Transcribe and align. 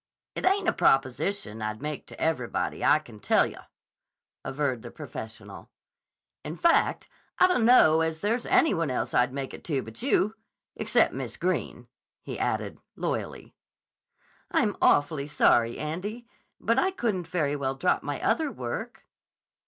"It 0.33 0.47
ain't 0.47 0.67
a 0.67 0.73
proposition 0.73 1.61
I'd 1.61 1.79
make 1.79 2.07
to 2.07 2.19
everybody, 2.19 2.83
I 2.83 2.97
can 2.97 3.19
tell 3.19 3.45
yah," 3.45 3.65
averred 4.43 4.81
the 4.81 4.89
professional. 4.89 5.69
"In 6.43 6.57
fact, 6.57 7.07
I 7.37 7.45
dunno 7.45 7.99
as 7.99 8.19
there's 8.21 8.47
any 8.47 8.73
one 8.73 8.89
else 8.89 9.13
I'd 9.13 9.31
make 9.31 9.53
it 9.53 9.63
to 9.65 9.83
but 9.83 10.01
you. 10.01 10.33
Except 10.75 11.13
Miss 11.13 11.37
Greene," 11.37 11.87
he 12.23 12.39
added 12.39 12.79
loyally. 12.95 13.53
"I'm 14.49 14.75
awfully 14.81 15.27
sorry, 15.27 15.77
Andy. 15.77 16.27
But 16.59 16.79
I 16.79 16.89
couldn't 16.89 17.27
very 17.27 17.55
well 17.55 17.75
drop 17.75 18.01
my 18.01 18.19
other 18.23 18.51
work." 18.51 19.05